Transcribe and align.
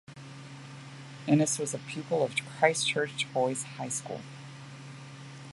Innes 1.27 1.59
was 1.59 1.75
a 1.75 1.77
pupil 1.77 2.23
of 2.25 2.33
Christchurch 2.57 3.31
Boys' 3.31 3.61
High 3.61 3.89
School. 3.89 4.21